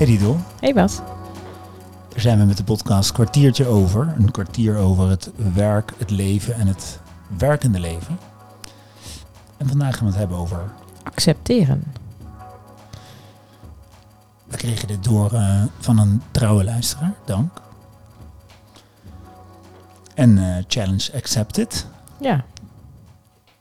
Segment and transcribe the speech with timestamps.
[0.00, 0.96] Hey Didel, Hey Bas.
[2.08, 4.14] daar zijn we met de podcast Kwartiertje Over.
[4.18, 7.00] Een kwartier over het werk, het leven en het
[7.38, 8.18] werkende leven.
[9.56, 10.70] En vandaag gaan we het hebben over...
[11.02, 11.84] Accepteren.
[14.46, 17.60] We kregen dit door eh, van een trouwe luisteraar, dank.
[20.14, 21.86] En eh, challenge accepted.
[22.20, 22.44] Ja,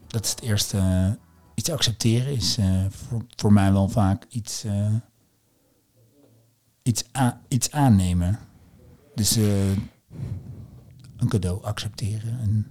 [0.07, 0.77] Dat is het eerste.
[0.77, 1.07] eh,
[1.53, 2.57] iets accepteren is
[2.89, 4.65] voor, voor mij wel vaak iets,
[6.89, 7.03] iets,
[7.47, 8.39] iets aannemen.
[9.15, 9.69] Dus eh,
[11.17, 12.67] een cadeau accepteren, een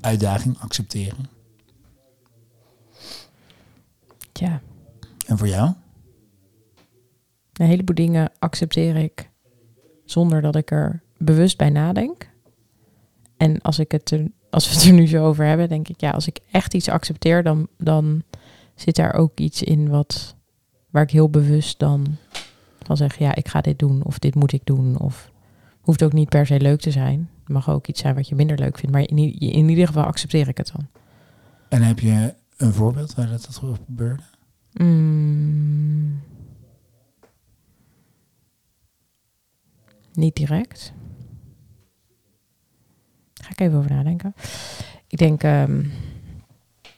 [0.00, 1.28] uitdaging accepteren.
[4.32, 4.60] ja.
[5.26, 5.72] En voor jou?
[7.52, 9.30] Een heleboel dingen accepteer ik
[10.04, 12.30] zonder dat ik er bewust bij nadenk.
[13.36, 16.00] En als, ik het er, als we het er nu zo over hebben, denk ik,
[16.00, 18.22] ja, als ik echt iets accepteer, dan, dan
[18.74, 20.36] zit daar ook iets in wat,
[20.90, 22.16] waar ik heel bewust dan
[22.96, 24.98] van zeg, ja, ik ga dit doen of dit moet ik doen.
[24.98, 25.30] Of
[25.80, 27.30] hoeft ook niet per se leuk te zijn.
[27.40, 30.04] Het mag ook iets zijn wat je minder leuk vindt, maar in, in ieder geval
[30.04, 30.86] accepteer ik het dan.
[31.68, 34.22] En heb je een voorbeeld waar dat, dat gebeurde?
[34.72, 36.20] Mm.
[40.12, 40.92] Niet direct.
[43.34, 44.34] Ga ik even over nadenken.
[45.06, 45.76] Ik denk, ehm,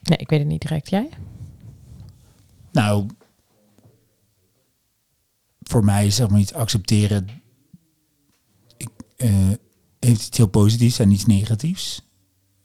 [0.03, 0.91] nee, ik weet het niet direct.
[0.91, 1.09] Jij?
[2.71, 3.07] Nou,
[5.73, 7.29] voor mij is zeg maar iets accepteren.
[8.77, 9.51] Ik, eh,
[9.99, 12.03] heeft iets heel positiefs en iets negatiefs.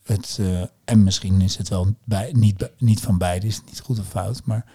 [0.03, 3.79] Het, eh, en misschien is het wel bij, niet, niet van beide, is het niet
[3.79, 4.41] goed of fout.
[4.45, 4.65] Maar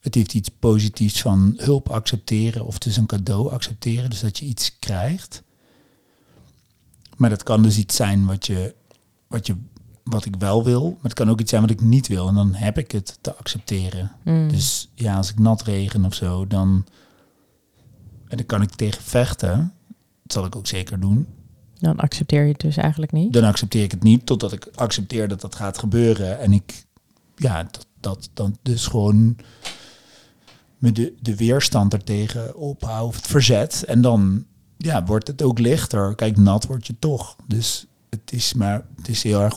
[0.00, 4.10] het heeft iets positiefs van hulp accepteren of dus een cadeau accepteren.
[4.10, 5.42] Dus dat je iets krijgt.
[7.16, 8.74] Maar dat kan dus iets zijn wat, je,
[9.26, 9.56] wat, je,
[10.04, 10.90] wat ik wel wil.
[10.90, 12.28] Maar het kan ook iets zijn wat ik niet wil.
[12.28, 14.12] En dan heb ik het te accepteren.
[14.24, 14.48] Mm.
[14.48, 16.84] Dus ja, als ik nat regen of zo, dan,
[18.34, 19.72] en dan kan ik tegen vechten.
[20.22, 21.26] Dat zal ik ook zeker doen.
[21.78, 23.32] Dan accepteer je het dus eigenlijk niet.
[23.32, 26.38] Dan accepteer ik het niet totdat ik accepteer dat dat gaat gebeuren.
[26.38, 26.84] En ik,
[27.36, 29.36] ja, dat, dat dan dus gewoon
[30.78, 33.84] me de, de weerstand ertegen ophoud, of het verzet.
[33.84, 34.44] En dan
[34.76, 36.14] ja, wordt het ook lichter.
[36.14, 37.36] Kijk, nat word je toch.
[37.46, 39.56] Dus het is maar, het is heel erg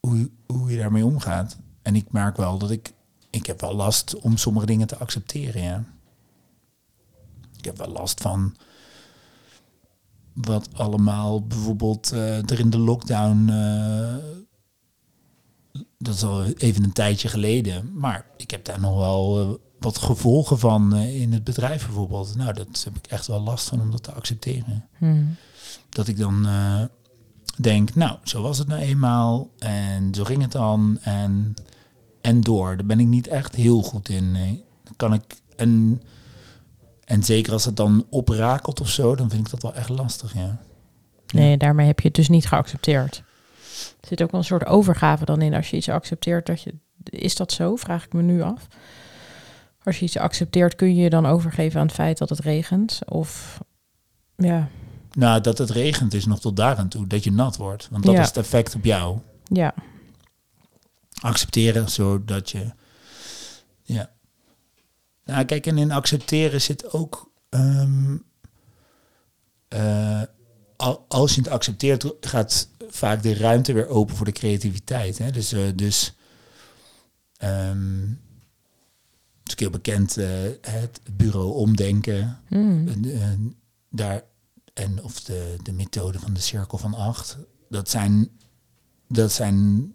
[0.00, 1.56] hoe, hoe je daarmee omgaat.
[1.82, 2.92] En ik merk wel dat ik,
[3.30, 5.84] ik heb wel last om sommige dingen te accepteren, ja.
[7.66, 8.54] Ik heb wel last van
[10.34, 13.48] wat allemaal bijvoorbeeld eh, er in de lockdown.
[13.48, 14.14] eh,
[15.98, 17.90] dat is al even een tijdje geleden.
[17.94, 22.36] Maar ik heb daar nog wel eh, wat gevolgen van in het bedrijf bijvoorbeeld.
[22.36, 24.88] Nou, dat heb ik echt wel last van om dat te accepteren.
[24.98, 25.36] Mm.
[25.88, 26.46] Dat ik dan
[27.56, 29.50] denk, nou, zo was het nou eenmaal.
[29.58, 30.98] En zo ging het dan.
[31.00, 31.54] En,
[32.20, 32.76] en door.
[32.76, 34.32] Daar ben ik niet echt heel goed in.
[34.32, 34.64] Nee.
[34.84, 35.40] Dan kan ik.
[35.56, 36.02] En,
[37.06, 40.34] en zeker als het dan oprakelt of zo, dan vind ik dat wel echt lastig,
[40.34, 40.58] ja.
[41.34, 43.22] Nee, daarmee heb je het dus niet geaccepteerd.
[44.00, 46.46] Er zit ook wel een soort overgave dan in als je iets accepteert.
[46.46, 46.74] Dat je,
[47.04, 47.76] is dat zo?
[47.76, 48.66] Vraag ik me nu af.
[49.84, 53.00] Als je iets accepteert, kun je je dan overgeven aan het feit dat het regent?
[53.08, 53.60] Of
[54.36, 54.68] ja,
[55.12, 57.88] Nou, dat het regent is nog tot daar aan toe, dat je nat wordt.
[57.90, 58.20] Want dat Ja.
[58.20, 59.18] is het effect op jou.
[59.44, 59.74] ja.
[61.20, 62.70] Accepteren zodat je...
[63.82, 64.10] Ja.
[65.26, 67.30] Nou, kijk, en in accepteren zit ook...
[67.48, 68.16] ehm,
[69.68, 70.22] eh,
[70.76, 75.18] al- als je het accepteert, gaat vaak de ruimte weer open voor de creativiteit.
[75.18, 75.30] Hè?
[75.30, 76.14] Dus, eh, dus
[77.36, 78.00] ehm,
[79.42, 80.28] het is heel bekend, eh,
[80.60, 82.40] het bureau omdenken.
[82.48, 82.88] Mm.
[82.88, 83.56] En, en
[83.90, 84.22] daar,
[84.74, 87.36] en of de, de methode van de cirkel van acht.
[87.68, 88.28] Dat zijn,
[89.08, 89.94] dat zijn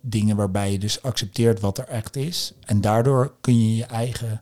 [0.00, 2.52] dingen waarbij je dus accepteert wat er echt is.
[2.64, 4.40] En daardoor kun je je eigen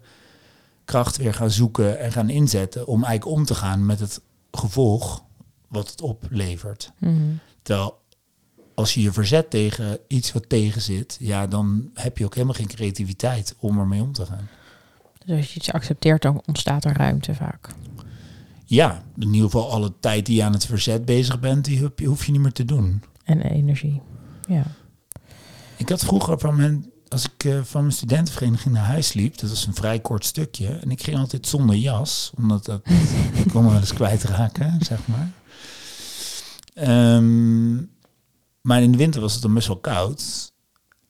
[0.84, 4.20] kracht weer gaan zoeken en gaan inzetten om eigenlijk om te gaan met het
[4.50, 5.24] gevolg
[5.68, 6.92] wat het oplevert.
[6.98, 7.38] Mm.
[7.62, 7.98] Terwijl
[8.74, 12.54] als je je verzet tegen iets wat tegen zit, ja, dan heb je ook helemaal
[12.54, 14.48] geen creativiteit om ermee om te gaan.
[15.24, 17.68] Dus als je iets accepteert, dan ontstaat er ruimte vaak.
[18.64, 22.24] Ja, in ieder geval alle tijd die je aan het verzet bezig bent, die hoef
[22.24, 23.02] je niet meer te doen.
[23.24, 24.02] En energie.
[24.48, 24.62] Ja.
[25.78, 29.50] Ik had vroeger van mijn, als ik eh, van mijn studentenvereniging naar huis liep, dat
[29.50, 32.80] was een vrij kort stukje, en ik ging altijd zonder jas, omdat dat,
[33.44, 35.30] ik kon me wel eens kwijtraken, zeg maar.
[36.74, 37.76] Ehm,
[38.60, 40.52] maar in de winter was het dan best wel koud.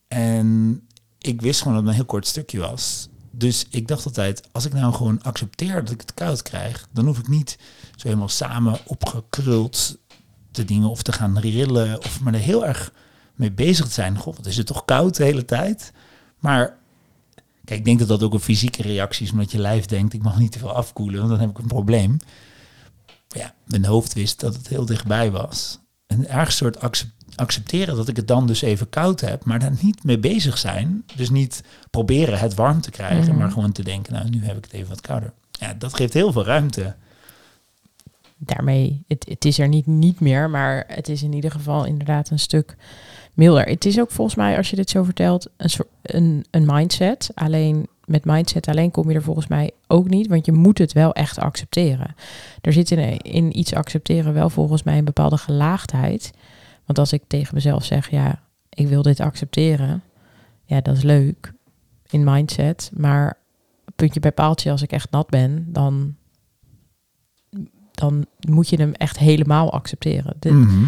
[0.08, 0.80] En
[1.18, 3.08] ik wist gewoon dat het een heel kort stukje was.
[3.30, 7.06] Dus ik dacht altijd, als ik nou gewoon accepteer dat ik het koud krijg, dan
[7.06, 7.58] hoef ik niet
[7.96, 9.98] zo helemaal samen opgekruld
[10.50, 12.92] te dingen of te gaan rillen of maar er heel erg
[13.38, 14.18] mee bezig te zijn.
[14.18, 15.92] God, wat is het toch koud de hele tijd?
[16.38, 16.76] Maar
[17.64, 20.22] Kijk, ik denk dat dat ook een fysieke reactie is, omdat je lijf denkt, ik
[20.22, 22.16] mag niet te veel afkoelen, want dan heb ik een probleem.
[23.28, 25.78] Ja, mijn hoofd wist dat het heel dichtbij was.
[26.06, 29.72] Een erg soort accep- accepteren dat ik het dan dus even koud heb, maar daar
[29.80, 31.04] niet mee bezig zijn.
[31.16, 33.36] Dus niet proberen het warm te krijgen, Mhm.
[33.38, 35.32] maar gewoon te denken, nou, nu heb ik het even wat kouder.
[35.50, 36.96] Ja, dat geeft heel veel ruimte.
[38.40, 42.30] daarmee, het, het is er niet, niet meer, maar het is in ieder geval inderdaad
[42.30, 42.76] een stuk
[43.38, 43.64] milder.
[43.64, 47.30] Het is ook volgens mij, als je dit zo vertelt, een, soort, een, een mindset.
[47.34, 50.92] Alleen met mindset alleen kom je er volgens mij ook niet, want je moet het
[50.92, 52.14] wel echt accepteren.
[52.60, 56.30] Er zit in, in iets accepteren wel volgens mij een bepaalde gelaagdheid.
[56.84, 60.02] Want als ik tegen mezelf zeg, ja, ik wil dit accepteren,
[60.64, 61.52] ja, dat is leuk
[62.10, 63.38] in mindset, maar
[63.96, 66.16] puntje bij paaltje, als ik echt nat ben, dan
[67.98, 70.36] dan moet je hem echt helemaal accepteren.
[70.40, 70.84] Mhm.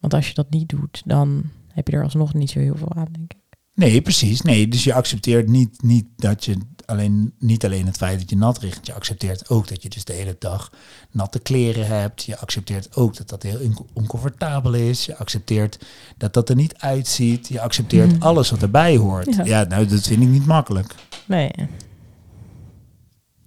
[0.00, 2.94] Want als je dat niet doet, dan heb je er alsnog niet zo heel veel
[2.94, 3.36] aan, denk ik.
[3.74, 4.42] Nee, precies.
[4.42, 8.36] Nee, dus je accepteert niet, niet dat je alleen, niet alleen het feit dat je
[8.36, 8.86] nat ligt.
[8.86, 10.72] Je accepteert ook dat je dus de hele dag
[11.10, 12.22] natte kleren hebt.
[12.24, 15.06] Je accepteert ook dat dat heel on- oncomfortabel is.
[15.06, 15.78] Je accepteert
[16.16, 17.48] dat dat er niet uitziet.
[17.48, 18.22] Je accepteert Mhm.
[18.22, 19.34] alles wat erbij hoort.
[19.34, 19.44] Ja.
[19.44, 19.64] Ja.
[19.64, 20.94] nou, dat vind ik niet makkelijk.
[21.26, 21.50] Nee.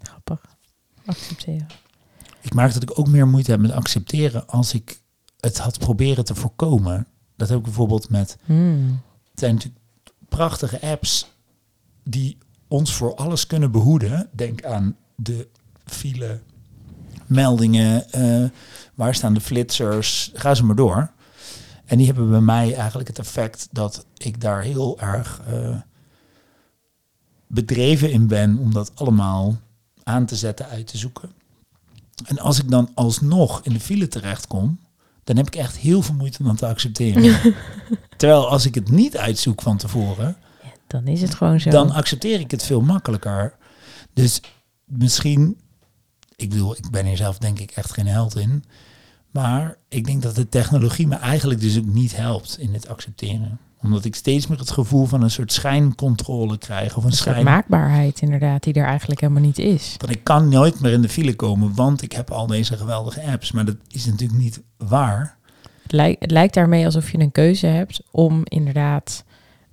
[0.01, 0.41] Grappig.
[1.05, 1.67] Accepteren.
[2.41, 5.00] Ik merk dat ik ook meer moeite heb met accepteren als ik
[5.41, 7.07] het had proberen te voorkomen.
[7.35, 9.01] Dat heb ik bijvoorbeeld met Hmm.
[9.29, 9.83] Het zijn natuurlijk
[10.29, 11.31] prachtige apps
[12.03, 14.29] die ons voor alles kunnen behoeden.
[14.31, 15.47] Denk aan de
[15.85, 16.39] file,
[17.25, 18.49] meldingen, eh,
[18.95, 21.11] waar staan de flitsers, ga ze maar door.
[21.85, 25.75] En die hebben bij mij eigenlijk het effect dat ik daar heel erg eh,
[27.47, 29.57] bedreven in ben om dat allemaal
[30.03, 31.31] aan te zetten, uit te zoeken.
[32.25, 34.79] En als ik dan alsnog in de file terechtkom,
[35.23, 37.37] dan heb ik echt heel veel moeite om dat te accepteren.
[38.17, 40.35] Terwijl als ik het niet uitzoek van tevoren,
[40.87, 41.69] Dan is het gewoon zo.
[41.69, 43.53] dan accepteer ik het veel makkelijker.
[44.13, 44.41] Dus
[44.85, 45.57] misschien,
[46.35, 48.63] ik bedoel, ik ben hier zelf denk ik echt geen held in.
[49.31, 53.59] Maar ik denk dat de technologie me eigenlijk dus ook niet helpt in het accepteren.
[53.83, 56.97] Omdat ik steeds meer het gevoel van een soort schijncontrole krijg.
[56.97, 57.43] Of een een schijn.
[57.43, 59.95] maakbaarheid inderdaad, die er eigenlijk helemaal niet is.
[59.97, 63.21] Want ik kan nooit meer in de file komen, want ik heb al deze geweldige
[63.21, 63.51] apps.
[63.51, 65.37] Maar dat is natuurlijk niet waar.
[65.83, 69.23] Het, lijkt, het lijkt daarmee alsof je een keuze hebt om inderdaad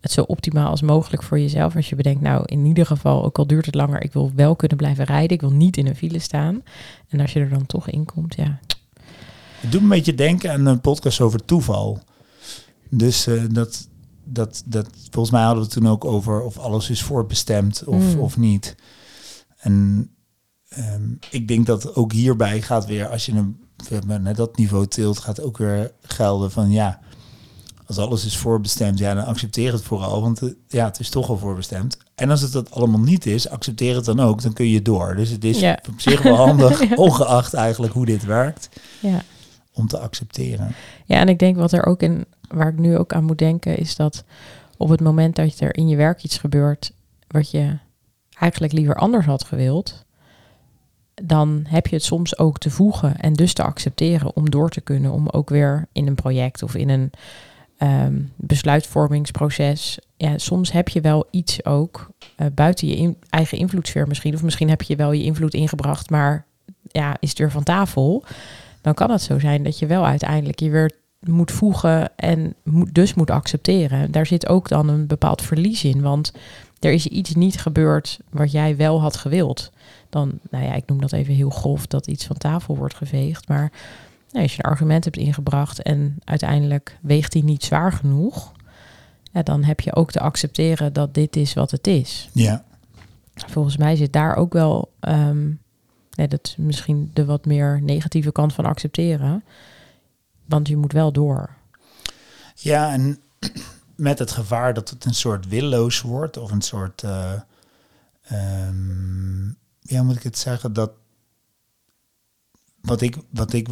[0.01, 1.77] het zo optimaal als mogelijk voor jezelf.
[1.77, 4.57] Als je bedenkt, nou in ieder geval, ook al duurt het langer, ik wil wel
[4.57, 5.31] kunnen blijven rijden.
[5.31, 6.63] Ik wil niet in een file staan.
[7.09, 8.59] En als je er dan toch in komt, ja.
[9.61, 12.03] Het doet me een beetje denken aan een podcast over toeval.
[12.89, 13.89] Dus eh, dat,
[14.29, 18.15] dat, dat, volgens mij hadden we het toen ook over of alles is voorbestemd of,
[18.15, 18.21] Mm.
[18.21, 18.75] of niet.
[19.59, 20.09] En
[20.69, 23.59] ehm, ik denk dat ook hierbij gaat weer, als je hem
[24.23, 27.01] naar dat niveau tilt, gaat ook weer gelden van ja,
[27.87, 31.29] als alles is voorbestemd, ja, dan accepteer het vooral, want eh, ja, het is toch
[31.29, 31.97] al voorbestemd.
[32.15, 35.17] En als het dat allemaal niet is, accepteer het dan ook, dan kun je door.
[35.17, 35.79] Dus het is Ja.
[35.89, 38.69] op zich wel handig, ongeacht eigenlijk hoe dit werkt,
[39.01, 39.23] ja.
[39.79, 40.75] Om te accepteren.
[41.05, 43.77] Ja, en ik denk wat er ook in, waar ik nu ook aan moet denken,
[43.77, 44.25] is dat
[44.77, 46.93] op het moment dat er in je werk iets gebeurt
[47.29, 47.79] wat je
[48.39, 50.05] eigenlijk liever anders had gewild,
[51.23, 54.81] dan heb je het soms ook te voegen en dus te accepteren om door te
[54.81, 57.11] kunnen, om ook weer in een project of in een
[57.77, 59.99] ehm, besluitvormingsproces.
[60.17, 64.69] Ja, soms heb je wel iets ook eh, buiten je eigen invloedssfeer misschien, of misschien
[64.69, 66.47] heb je wel je invloed ingebracht, maar
[66.89, 68.25] ja, is weer van tafel.
[68.81, 72.95] Dan kan het zo zijn dat je wel uiteindelijk je weer moet voegen en moet,
[72.95, 74.11] dus moet accepteren.
[74.11, 76.33] Daar zit ook dan een bepaald verlies in, want
[76.79, 79.73] er is iets niet gebeurd wat jij wel had gewild.
[80.09, 83.49] Dan, nou ja, ik noem dat even heel grof, dat iets van tafel wordt geveegd.
[83.49, 83.73] Maar
[84.31, 88.53] nou, als je een argument hebt ingebracht en uiteindelijk weegt die niet zwaar genoeg,
[89.33, 92.29] ja, dan heb je ook te accepteren dat dit is wat het is.
[92.33, 92.65] Ja.
[93.35, 95.51] Volgens mij zit daar ook wel, ehm,
[96.19, 99.45] ja, dat is misschien de wat meer negatieve kant van accepteren.
[100.45, 101.51] Want je moet wel door.
[102.55, 103.19] Ja, en
[103.97, 107.33] met het gevaar dat het een soort willoos wordt of een soort, eh,
[108.23, 109.47] ehm,
[109.81, 110.91] ja, moet ik het zeggen, dat
[112.81, 113.69] wat ik, wat ik,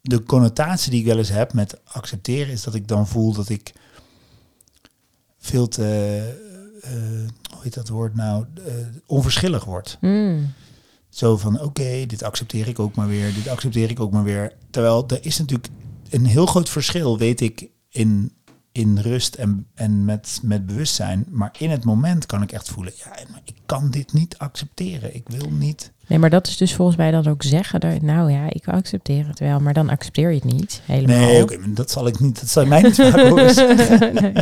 [0.00, 3.48] de connotatie die ik wel eens heb met accepteren is dat ik dan voel dat
[3.48, 3.72] ik
[5.38, 5.84] veel te,
[6.82, 6.92] eh,
[7.52, 8.74] hoe heet dat woord nou, eh,
[9.06, 9.96] onverschillig word.
[10.00, 10.52] Hmm.
[11.16, 14.52] Zo van, oké, dit accepteer ik ook maar weer, dit accepteer ik ook maar weer.
[14.70, 15.68] Terwijl er is natuurlijk
[16.10, 18.32] een heel groot verschil, weet ik, in,
[18.72, 21.26] in rust en, en met, met bewustzijn.
[21.30, 25.14] Maar in het moment kan ik echt voelen, ja, maar ik kan dit niet accepteren.
[25.14, 25.92] Ik wil niet.
[26.06, 27.80] Nee, maar dat is dus volgens mij dan ook zeggen.
[27.80, 31.18] Dat, nou ja, ik accepteer het wel, maar dan accepteer je het niet helemaal.
[31.18, 32.96] Nee, oké, maar dat zal ik niet, dat zal mij niet
[34.20, 34.32] nee.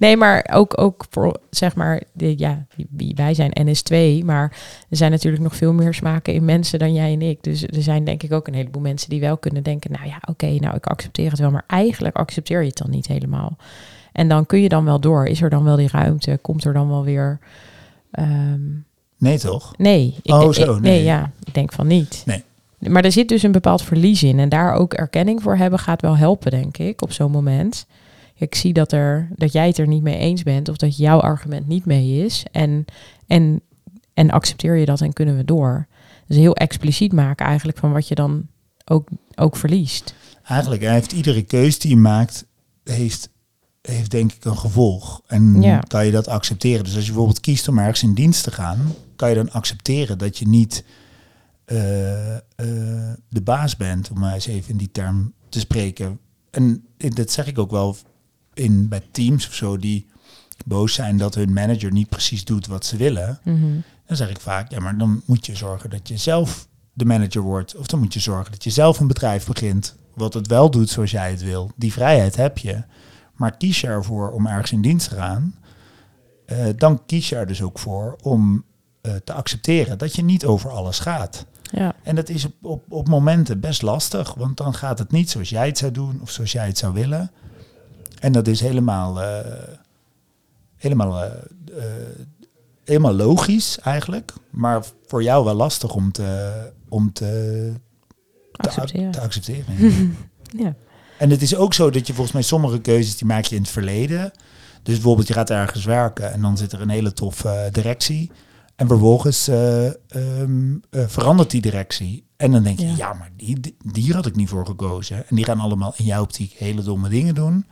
[0.00, 4.56] Nee, maar ook, ook voor, zeg maar, de, ja, wie wij zijn NS2, maar
[4.90, 7.42] er zijn natuurlijk nog veel meer smaken in mensen dan jij en ik.
[7.42, 10.18] Dus er zijn denk ik ook een heleboel mensen die wel kunnen denken, nou ja,
[10.28, 13.56] oké, nou ik accepteer het wel, maar eigenlijk accepteer je het dan niet helemaal.
[14.12, 15.26] En dan kun je dan wel door.
[15.26, 16.38] Is er dan wel die ruimte?
[16.42, 17.38] Komt er dan wel weer...
[18.10, 18.60] ehm,
[19.18, 19.72] Nee, toch?
[19.76, 20.16] Nee.
[20.22, 20.80] Ik, Oh, zo, nee.
[20.80, 21.02] nee.
[21.02, 21.30] ja.
[21.44, 22.22] Ik denk van niet.
[22.26, 22.44] Nee.
[22.78, 24.38] Maar er zit dus een bepaald verlies in.
[24.38, 27.86] En daar ook erkenning voor hebben gaat wel helpen, denk ik, op zo'n moment.
[28.40, 31.20] Ik zie dat, er, dat jij het er niet mee eens bent of dat jouw
[31.20, 32.44] argument niet mee is.
[32.52, 32.84] En,
[33.26, 33.60] en,
[34.14, 35.86] en accepteer je dat en kunnen we door.
[36.26, 38.46] Dus heel expliciet maken eigenlijk van wat je dan
[38.84, 40.14] ook, ook verliest.
[40.44, 42.46] Eigenlijk hij heeft iedere keus die je maakt,
[42.84, 43.30] heeft,
[43.82, 45.22] heeft denk ik een gevolg.
[45.26, 45.78] En Ja.
[45.78, 46.84] kan je dat accepteren.
[46.84, 50.18] Dus als je bijvoorbeeld kiest om ergens in dienst te gaan, kan je dan accepteren
[50.18, 50.84] dat je niet
[51.64, 52.40] eh, eh,
[53.28, 56.18] de baas bent, om maar eens even in die term te spreken.
[56.50, 57.96] En dat zeg ik ook wel
[58.54, 60.06] in, bij teams of zo, die
[60.64, 63.40] boos zijn dat hun manager niet precies doet wat ze willen.
[63.44, 63.66] Mhm.
[64.06, 67.40] Dan zeg ik vaak, ja, maar dan moet je zorgen dat je zelf de manager
[67.42, 67.76] wordt.
[67.76, 69.94] Of dan moet je zorgen dat je zelf een bedrijf begint.
[70.14, 71.70] Wat het wel doet zoals jij het wil.
[71.76, 72.82] Die vrijheid heb je.
[73.34, 75.54] Maar kies je ervoor om ergens in dienst te gaan.
[76.46, 78.64] eh, dan kies je er dus ook voor om
[79.00, 81.46] eh, te accepteren dat je niet over alles gaat.
[81.62, 81.94] Ja.
[82.02, 84.34] En dat is op, op, op momenten best lastig.
[84.34, 86.92] Want dan gaat het niet zoals jij het zou doen of zoals jij het zou
[86.92, 87.30] willen.
[88.20, 89.74] En dat is helemaal, eh,
[90.76, 91.30] helemaal, eh,
[91.76, 91.84] eh,
[92.84, 94.32] helemaal logisch eigenlijk.
[94.50, 96.50] Maar voor jou wel lastig om te,
[96.88, 97.72] om te,
[98.52, 99.10] te, Accepteren.
[99.10, 99.74] te accepteren.
[100.56, 100.74] Ja.
[101.18, 103.62] En het is ook zo dat je volgens mij sommige keuzes die maak je in
[103.62, 104.32] het verleden.
[104.82, 108.30] Dus bijvoorbeeld je gaat ergens werken en dan zit er een hele toffe directie.
[108.76, 112.24] En vervolgens eh, ehm, eh, verandert die directie.
[112.36, 112.96] En dan denk je, Ja.
[112.96, 115.28] ja, maar die, die, had ik niet voor gekozen.
[115.28, 117.66] En die gaan allemaal in jouw optiek hele domme dingen doen.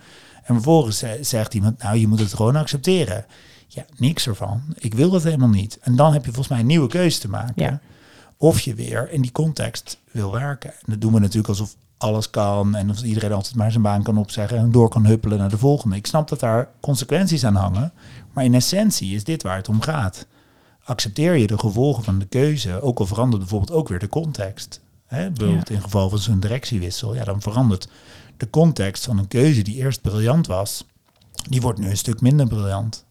[0.49, 3.26] En vervolgens zegt iemand, nou, je moet het gewoon accepteren.
[3.67, 4.62] Ja, niks ervan.
[4.75, 5.78] Ik wil dat helemaal niet.
[5.81, 7.64] En dan heb je volgens mij een nieuwe keuze te maken.
[7.64, 7.81] Ja.
[8.37, 10.71] Of je weer in die context wil werken.
[10.71, 12.75] En dat doen we natuurlijk alsof alles kan.
[12.75, 15.59] En of iedereen altijd maar zijn baan kan opzeggen en door kan huppelen naar de
[15.59, 15.97] volgende.
[15.97, 17.93] Ik snap dat daar consequenties aan hangen.
[18.33, 20.26] Maar in essentie is dit waar het om gaat.
[20.85, 24.81] Accepteer je de gevolgen van de keuze, ook al verandert bijvoorbeeld ook weer de context.
[25.07, 27.88] Hè, bijvoorbeeld in geval van zo'n directiewissel, ja, dan verandert
[28.40, 30.85] de context van een keuze die eerst briljant was,
[31.49, 33.07] die wordt nu een stuk minder briljant.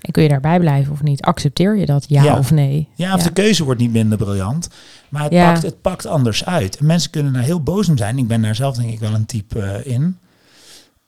[0.00, 1.22] En kun je daarbij blijven of niet?
[1.22, 2.38] Accepteer je dat, ja, Ja.
[2.38, 2.88] of nee?
[2.94, 4.68] Ja, of de keuze wordt niet minder briljant,
[5.08, 5.52] maar het, Ja.
[5.52, 6.76] pakt, het pakt anders uit.
[6.76, 8.18] En mensen kunnen daar heel boos om zijn.
[8.18, 10.18] Ik ben daar zelf denk ik wel een type eh, in.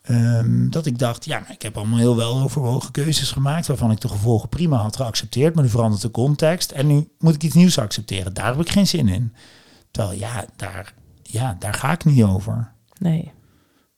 [0.02, 3.66] Ehm, dat ik dacht, ja, maar ik heb allemaal heel wel overwogen keuzes gemaakt...
[3.66, 5.54] waarvan ik de gevolgen prima had geaccepteerd...
[5.54, 8.34] maar nu verandert de context en nu moet ik iets nieuws accepteren.
[8.34, 9.32] Daar heb ik geen zin in.
[9.90, 12.72] Terwijl, ja, daar, ja, daar ga ik niet over.
[12.98, 13.32] Nee.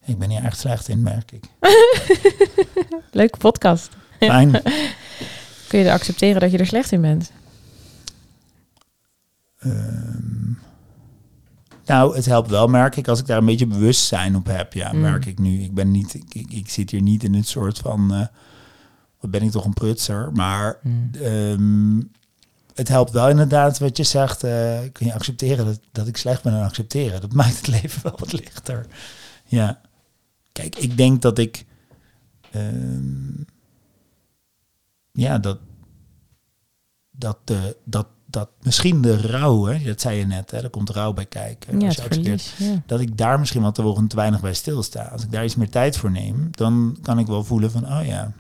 [0.06, 1.44] Ik ben hier echt slecht in, merk ik.
[3.10, 3.88] Leuke podcast.
[4.18, 4.50] Fijn.
[5.68, 7.30] Kun je accepteren dat je er slecht in bent?
[9.58, 10.50] Ehm,
[11.86, 14.72] nou, het helpt wel, merk ik, als ik daar een beetje bewustzijn op heb.
[14.72, 15.00] Ja, Mm.
[15.00, 15.62] merk ik nu.
[15.62, 18.26] Ik ben niet, ik, ik, ik zit hier niet in het soort van, eh,
[19.20, 20.32] wat ben ik toch een prutser.
[20.32, 20.78] Maar
[21.22, 22.00] ehm,
[22.74, 24.44] het helpt wel inderdaad wat je zegt.
[24.44, 27.20] eh, kun je accepteren dat, dat ik slecht ben en accepteren.
[27.20, 28.86] Dat maakt het leven wel wat lichter.
[29.44, 29.80] Ja.
[30.56, 31.64] Kijk, ik denk dat ik,
[32.50, 33.42] ehm,
[35.12, 35.58] ja, dat,
[37.10, 40.90] dat, de, dat, dat misschien de rouw, hè, dat zei je net, hè, er komt
[40.90, 41.80] rouw bij kijken.
[41.80, 42.54] ja, als je verlies.
[42.58, 42.82] Ja.
[42.86, 45.02] dat ik daar misschien wel te, wel te weinig bij stilsta.
[45.02, 48.06] Als ik daar iets meer tijd voor neem, dan kan ik wel voelen van, oh
[48.06, 48.32] ja,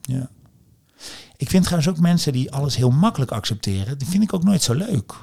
[0.00, 0.30] ja.
[1.36, 4.62] Ik vind trouwens ook mensen die alles heel makkelijk accepteren, die vind ik ook nooit
[4.62, 5.14] zo leuk.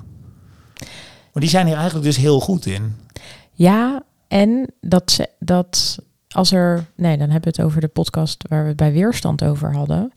[1.34, 2.96] Maar die zijn hier eigenlijk dus heel goed in.
[3.52, 6.00] Ja, en dat, ze, dat
[6.36, 6.86] als er...
[6.96, 10.12] Nee, dan hebben we het over de podcast waar we het bij Weerstand over hadden.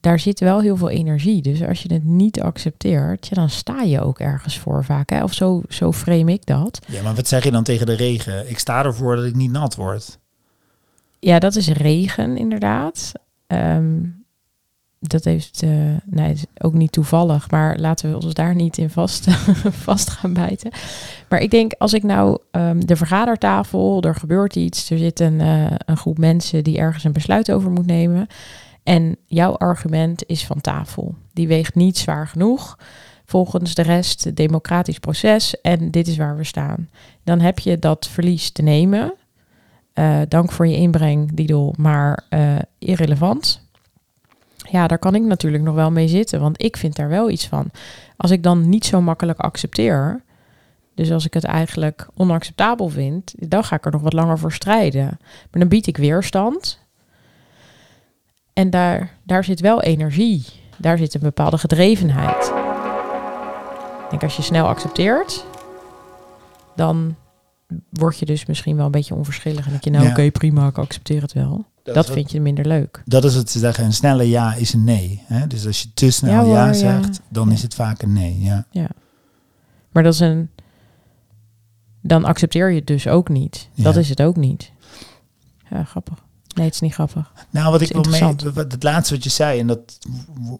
[0.00, 1.42] Daar zit wel heel veel energie.
[1.42, 5.10] Dus als je het niet accepteert, ja, dan sta je ook ergens voor vaak.
[5.10, 5.22] Hè?
[5.22, 6.78] Of zo, zo frame ik dat.
[6.86, 8.50] Ja, maar wat zeg je dan tegen de regen?
[8.50, 10.18] Ik sta ervoor dat ik niet nat word.
[11.18, 13.12] Ja, dat is regen inderdaad.
[13.46, 14.00] Ehm,
[15.02, 15.70] dat heeft, eh,
[16.04, 19.30] nee, ook niet toevallig, maar laten we ons daar niet in vast,
[19.86, 20.70] vast gaan bijten.
[21.28, 25.40] Maar ik denk, als ik nou ehm, de vergadertafel, er gebeurt iets, er zit een,
[25.40, 28.26] eh, een groep mensen die ergens een besluit over moet nemen.
[28.82, 31.14] En jouw argument is van tafel.
[31.32, 32.78] Die weegt niet zwaar genoeg.
[33.24, 35.60] Volgens de rest, het democratisch proces.
[35.60, 36.88] En dit is waar we staan.
[37.24, 39.14] Dan heb je dat verlies te nemen.
[39.92, 43.70] Eh, dank voor je inbreng, Didel, maar eh, irrelevant.
[44.72, 47.46] Ja, daar kan ik natuurlijk nog wel mee zitten, want ik vind daar wel iets
[47.46, 47.70] van.
[48.16, 50.22] Als ik dan niet zo makkelijk accepteer,
[50.94, 54.52] dus als ik het eigenlijk onacceptabel vind, dan ga ik er nog wat langer voor
[54.52, 55.04] strijden.
[55.50, 56.78] Maar dan bied ik weerstand.
[58.52, 60.44] En daar, daar zit wel energie.
[60.76, 62.52] Daar zit een bepaalde gedrevenheid.
[64.04, 65.46] Ik denk als je snel accepteert,
[66.76, 67.16] dan
[67.90, 69.64] word je dus misschien wel een beetje onverschillig.
[69.64, 70.10] En denk je, nou Ja.
[70.10, 71.64] oké, prima, ik accepteer het wel.
[71.82, 73.02] Dat, vind je minder leuk.
[73.04, 73.84] Dat is het te zeggen.
[73.84, 75.22] Een snelle ja is een nee.
[75.26, 75.46] Hè?
[75.46, 76.72] Dus als je te snel Ja ja, hoor, ja.
[76.72, 77.52] zegt, dan Ja.
[77.54, 78.38] is het vaak een nee.
[78.70, 78.88] Ja.
[79.92, 80.50] Maar dat is een.
[82.00, 83.68] Dan accepteer je het dus ook niet.
[83.74, 84.00] Dat Ja.
[84.00, 84.72] is het ook niet.
[85.70, 86.18] Ja, grappig.
[86.54, 87.32] Nee, het is niet grappig.
[87.50, 88.22] Nou, wat ik wil mee,
[88.54, 89.98] het laatste wat je zei, en dat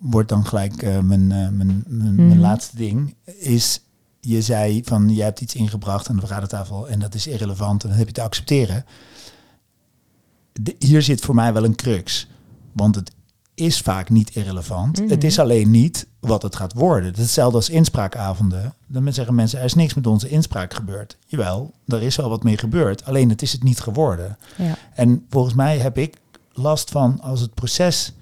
[0.00, 2.26] wordt dan gelijk eh, mijn, eh, mijn, mijn, Mhm.
[2.26, 3.80] mijn laatste ding, is
[4.20, 7.88] je zei van je hebt iets ingebracht aan de vergadertafel en dat is irrelevant en
[7.88, 8.84] dat heb je te accepteren.
[10.52, 12.28] De- hier zit voor mij wel een crux,
[12.72, 13.10] want het
[13.54, 15.00] is vaak niet irrelevant.
[15.00, 15.10] Mhm.
[15.10, 17.08] Het is alleen niet wat het gaat worden.
[17.08, 18.74] Het is hetzelfde als inspraakavonden.
[18.86, 21.16] Dan zeggen mensen, er is niks met onze inspraak gebeurd.
[21.26, 24.38] Jawel, er is wel wat mee gebeurd, alleen het is het niet geworden.
[24.56, 24.76] Ja.
[24.94, 26.16] En volgens mij heb ik
[26.52, 28.12] last van als het proces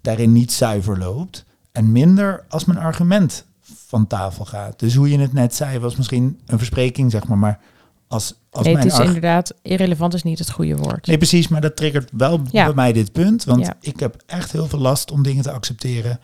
[0.00, 1.44] daarin niet zuiver loopt.
[1.72, 3.44] En minder als mijn argument
[3.86, 4.78] van tafel gaat.
[4.78, 7.38] Dus hoe je het net zei, was misschien een verspreking, zeg maar.
[7.38, 7.60] Maar
[8.08, 11.06] als, als Nee, het mijn is arg- inderdaad, irrelevant is niet het goede woord.
[11.06, 12.64] Nee, precies, maar dat triggert wel Ja.
[12.64, 13.44] bij mij dit punt.
[13.44, 13.74] Want Ja.
[13.80, 16.20] ik heb echt heel veel last om dingen te accepteren.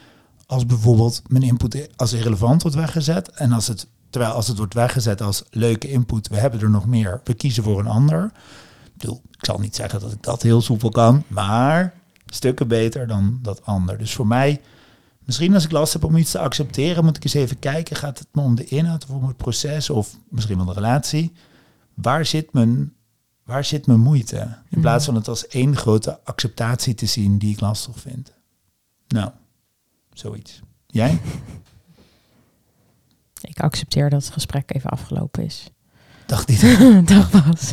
[0.47, 3.31] Als bijvoorbeeld mijn input als irrelevant wordt weggezet.
[3.31, 6.87] En als het, terwijl als het wordt weggezet als leuke input, we hebben er nog
[6.87, 8.25] meer, we kiezen voor een ander.
[8.85, 11.95] Ik bedoel, ik zal niet zeggen dat ik dat heel soepel kan, maar
[12.27, 13.99] stukken beter dan dat ander.
[13.99, 14.61] Dus voor mij,
[15.25, 18.19] misschien als ik last heb om iets te accepteren, moet ik eens even kijken, gaat
[18.19, 21.33] het me om de inhoud of om het proces of misschien wel de relatie?
[22.03, 22.93] Waar zit mijn,
[23.45, 24.37] waar zit mijn moeite?
[24.41, 24.81] In Mhm.
[24.81, 28.33] plaats van het als één grote acceptatie te zien die ik lastig vind.
[29.09, 29.31] Nou,
[30.13, 30.61] zoiets.
[30.87, 31.21] Jij?
[33.41, 35.71] Ik accepteer dat het gesprek even afgelopen is.
[36.27, 36.61] Dacht niet.
[37.09, 37.73] Dag Bas.